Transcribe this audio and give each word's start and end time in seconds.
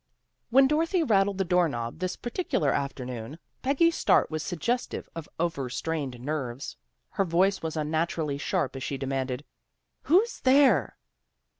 When 0.49 0.67
Dorothy 0.67 1.03
rattled 1.03 1.37
the 1.37 1.45
door 1.45 1.69
knob 1.69 1.99
this 1.99 2.15
particular 2.15 2.71
afternoon, 2.73 3.37
Peggy's 3.61 3.95
start 3.95 4.31
was 4.31 4.41
sugges 4.41 4.89
tive 4.89 5.07
of 5.15 5.29
over 5.39 5.69
strained 5.69 6.19
nerves. 6.19 6.75
Her 7.09 7.23
voice 7.23 7.61
was 7.61 7.77
unnaturally 7.77 8.39
sharp 8.39 8.75
as 8.75 8.81
she 8.81 8.97
demanded, 8.97 9.45
"who's 10.05 10.39
there? 10.39 10.97